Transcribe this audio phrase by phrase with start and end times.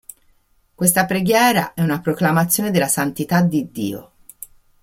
[0.73, 4.11] Questa preghiera è una proclamazione della santità di Dio.